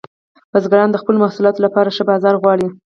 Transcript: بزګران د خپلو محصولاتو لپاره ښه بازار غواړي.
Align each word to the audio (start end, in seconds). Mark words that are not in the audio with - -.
بزګران 0.51 0.89
د 0.91 0.95
خپلو 1.01 1.17
محصولاتو 1.23 1.63
لپاره 1.65 1.93
ښه 1.95 2.03
بازار 2.11 2.35
غواړي. 2.41 2.67